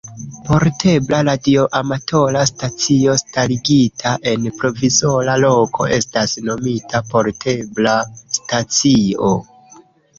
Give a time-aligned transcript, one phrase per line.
[0.45, 7.99] Portebla radioamatora stacio starigita en provizora loko estas nomita portebla
[8.41, 9.35] stacio.